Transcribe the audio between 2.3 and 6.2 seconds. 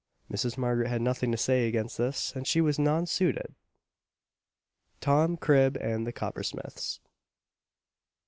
and she was non suited. TOM CRIB AND THE